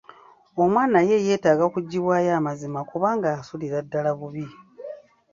[0.63, 4.45] Omwana ye yetaaga kuggyibwayo amazima kubanga asulira ddala bubi.